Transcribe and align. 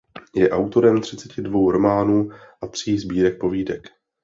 Je 0.35 0.49
autorem 0.49 1.01
třiceti 1.01 1.41
dvou 1.41 1.71
románů 1.71 2.29
a 2.61 2.67
tří 2.67 2.97
sbírek 2.97 3.39
povídek. 3.39 3.87